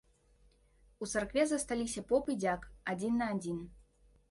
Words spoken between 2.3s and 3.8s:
і дзяк адзін на адзін.